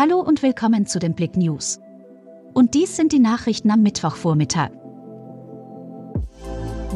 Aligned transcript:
Hallo 0.00 0.18
und 0.18 0.42
willkommen 0.42 0.86
zu 0.86 0.98
den 0.98 1.12
Blick 1.12 1.36
News. 1.36 1.78
Und 2.54 2.72
dies 2.72 2.96
sind 2.96 3.12
die 3.12 3.18
Nachrichten 3.18 3.70
am 3.70 3.82
Mittwochvormittag. 3.82 4.70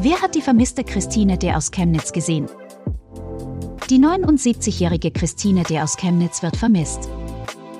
Wer 0.01 0.23
hat 0.23 0.33
die 0.33 0.41
vermisste 0.41 0.83
Christine 0.83 1.37
der 1.37 1.55
aus 1.55 1.69
Chemnitz 1.69 2.13
gesehen? 2.13 2.47
Die 3.91 3.99
79-jährige 3.99 5.11
Christine 5.11 5.61
der 5.61 5.83
aus 5.83 5.97
Chemnitz 5.97 6.41
wird 6.41 6.57
vermisst. 6.57 7.07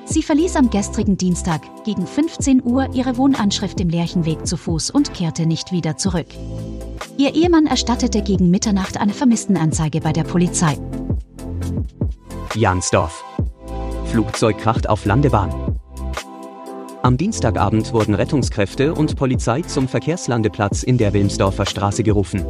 Sie 0.06 0.22
verließ 0.22 0.58
am 0.58 0.70
gestrigen 0.70 1.18
Dienstag 1.18 1.64
gegen 1.86 2.06
15 2.06 2.62
Uhr 2.64 2.94
ihre 2.94 3.18
Wohnanschrift 3.18 3.80
im 3.80 3.90
Lerchenweg 3.90 4.46
zu 4.46 4.58
Fuß 4.58 4.92
und 4.92 5.16
kehrte 5.16 5.48
nicht 5.48 5.72
wieder 5.72 5.98
zurück. 5.98 6.28
Ihr 7.18 7.34
Ehemann 7.34 7.66
erstattete 7.66 8.22
gegen 8.22 8.52
Mitternacht 8.52 8.98
eine 8.98 9.14
Vermisstenanzeige 9.14 10.02
bei 10.02 10.14
der 10.14 10.24
Polizei. 10.24 10.78
Jansdorf. 12.54 13.25
Flugzeug 14.16 14.60
kracht 14.60 14.88
auf 14.88 15.04
Landebahn. 15.04 15.78
Am 17.04 17.18
Dienstagabend 17.18 17.92
wurden 17.92 18.16
Rettungskräfte 18.16 18.94
und 18.94 19.18
Polizei 19.18 19.62
zum 19.64 19.90
Verkehrslandeplatz 19.90 20.84
in 20.84 20.98
der 20.98 21.12
Wilmsdorfer 21.12 21.66
Straße 21.66 22.02
gerufen. 22.02 22.46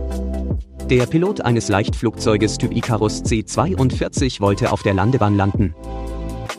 Der 0.91 1.07
Pilot 1.07 1.41
eines 1.41 1.67
Leichtflugzeuges 1.67 2.59
Typ 2.59 2.71
Icarus 2.71 3.23
C-42 3.23 4.41
wollte 4.41 4.71
auf 4.71 4.83
der 4.83 4.93
Landebahn 4.93 5.37
landen. 5.37 5.73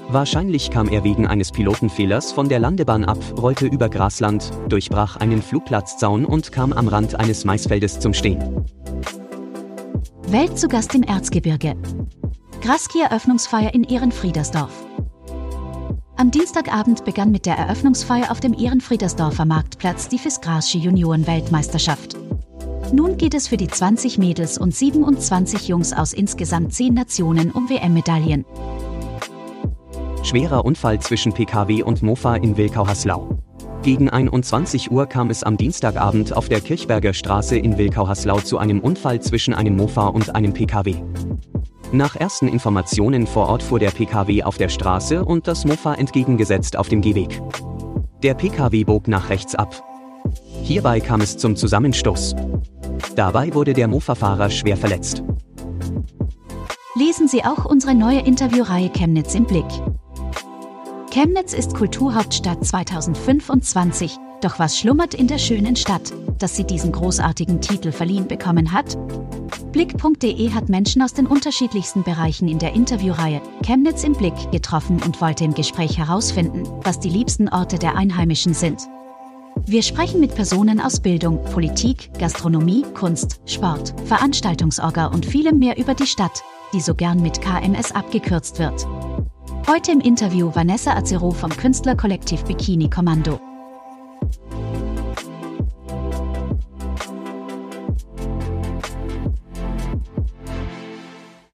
Wahrscheinlich 0.09 0.73
kam 0.73 0.89
er 0.89 1.05
wegen 1.05 1.29
eines 1.29 1.53
Pilotenfehlers 1.53 2.33
von 2.33 2.49
der 2.49 2.59
Landebahn 2.59 3.05
ab, 3.05 3.19
rollte 3.41 3.67
über 3.67 3.89
Grasland, 3.89 4.51
durchbrach 4.69 5.19
einen 5.19 5.41
Flugplatzzaun 5.41 6.25
und 6.25 6.51
kam 6.51 6.73
am 6.73 6.89
Rand 6.89 7.15
eines 7.15 7.45
Maisfeldes 7.45 8.01
zum 8.01 8.13
Stehen. 8.13 8.67
Welt 10.27 10.59
zu 10.59 10.67
Gast 10.67 10.97
im 10.97 11.05
Erzgebirge. 11.05 11.77
Graski-Eröffnungsfeier 12.61 13.73
in 13.73 13.85
Ehrenfriedersdorf. 13.85 14.73
Am 16.19 16.31
Dienstagabend 16.31 17.05
begann 17.05 17.31
mit 17.31 17.45
der 17.45 17.59
Eröffnungsfeier 17.59 18.31
auf 18.31 18.41
dem 18.41 18.55
Ehrenfriedersdorfer 18.55 19.45
Marktplatz 19.45 20.09
die 20.09 20.19
Fisgrasche 20.19 20.79
Junioren-Weltmeisterschaft. 20.79 22.17
Nun 22.91 23.19
geht 23.19 23.35
es 23.35 23.49
für 23.49 23.59
die 23.59 23.67
20 23.67 24.17
Mädels 24.17 24.57
und 24.57 24.75
27 24.75 25.69
Jungs 25.69 25.93
aus 25.93 26.15
insgesamt 26.15 26.73
10 26.73 26.95
Nationen 26.95 27.51
um 27.51 27.69
WM-Medaillen. 27.69 28.47
Schwerer 30.23 30.65
Unfall 30.65 31.01
zwischen 31.01 31.35
Pkw 31.35 31.83
und 31.83 32.03
Mofa 32.03 32.37
in 32.37 32.57
Wilkau-Haslau. 32.57 33.39
Gegen 33.83 34.09
21 34.09 34.91
Uhr 34.91 35.05
kam 35.07 35.29
es 35.29 35.43
am 35.43 35.59
Dienstagabend 35.59 36.35
auf 36.35 36.49
der 36.49 36.63
Kirchberger 36.63 37.13
Straße 37.13 37.59
in 37.59 37.77
Wilkau-Haslau 37.77 38.41
zu 38.41 38.57
einem 38.57 38.81
Unfall 38.81 39.21
zwischen 39.21 39.53
einem 39.53 39.77
Mofa 39.77 40.07
und 40.07 40.35
einem 40.35 40.55
Pkw. 40.55 40.97
Nach 41.93 42.17
ersten 42.17 42.49
Informationen 42.49 43.27
vor 43.27 43.49
Ort 43.49 43.63
fuhr 43.63 43.79
der 43.79 43.91
Pkw 43.91 44.43
auf 44.43 44.59
der 44.59 44.69
Straße 44.69 45.25
und 45.25 45.47
das 45.47 45.65
Mofa 45.65 45.95
entgegengesetzt 45.95 46.77
auf 46.77 46.89
dem 46.89 47.01
Gehweg. 47.01 47.41
Der 48.23 48.35
Pkw 48.35 48.85
bog 48.85 49.07
nach 49.07 49.31
rechts 49.31 49.55
ab. 49.55 49.85
Hierbei 50.63 50.99
kam 50.99 51.21
es 51.21 51.37
zum 51.37 51.55
Zusammenstoß. 51.55 52.35
Dabei 53.15 53.55
wurde 53.55 53.73
der 53.73 53.87
Mofa-Fahrer 53.87 54.51
schwer 54.51 54.77
verletzt. 54.77 55.23
Lesen 56.97 57.29
Sie 57.29 57.45
auch 57.45 57.65
unsere 57.65 57.95
neue 57.95 58.21
Interviewreihe 58.21 58.91
Chemnitz 58.91 59.35
im 59.35 59.45
Blick. 59.45 59.67
Chemnitz 61.13 61.53
ist 61.53 61.75
Kulturhauptstadt 61.75 62.65
2025, 62.65 64.17
doch 64.41 64.59
was 64.59 64.79
schlummert 64.79 65.15
in 65.15 65.29
der 65.29 65.39
schönen 65.39 65.77
Stadt, 65.77 66.13
dass 66.39 66.57
sie 66.57 66.65
diesen 66.65 66.93
großartigen 66.93 67.61
Titel 67.61 67.93
verliehen 67.93 68.29
bekommen 68.29 68.73
hat? 68.73 68.97
Blick.de 69.73 70.53
hat 70.53 70.69
Menschen 70.69 71.03
aus 71.03 71.13
den 71.13 71.27
unterschiedlichsten 71.27 72.03
Bereichen 72.03 72.49
in 72.49 72.59
der 72.59 72.73
Interviewreihe 72.73 73.43
Chemnitz 73.63 74.05
im 74.05 74.15
Blick 74.15 74.35
getroffen 74.51 75.03
und 75.05 75.21
wollte 75.21 75.45
im 75.45 75.55
Gespräch 75.55 75.99
herausfinden, 75.99 76.65
was 76.83 76.99
die 76.99 77.11
liebsten 77.11 77.49
Orte 77.49 77.79
der 77.79 77.97
Einheimischen 77.97 78.55
sind. 78.55 78.81
Wir 79.65 79.83
sprechen 79.83 80.21
mit 80.21 80.35
Personen 80.35 80.81
aus 80.81 81.01
Bildung, 81.01 81.43
Politik, 81.45 82.11
Gastronomie, 82.19 82.85
Kunst, 82.95 83.41
Sport, 83.47 83.95
Veranstaltungsorga 84.05 85.07
und 85.07 85.27
vielem 85.27 85.59
mehr 85.59 85.77
über 85.77 85.95
die 85.95 86.07
Stadt, 86.07 86.43
die 86.73 86.81
so 86.81 86.95
gern 86.95 87.21
mit 87.21 87.41
KMS 87.41 87.93
abgekürzt 87.93 88.59
wird. 88.59 88.87
Heute 89.67 89.93
im 89.93 90.01
Interview 90.01 90.55
Vanessa 90.55 90.93
Azero 90.95 91.33
vom 91.33 91.51
Künstlerkollektiv 91.51 92.45
Bikini 92.45 92.89
Kommando. 92.89 93.41